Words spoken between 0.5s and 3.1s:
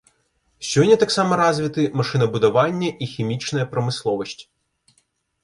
Сёння таксама развіты машынабудаванне і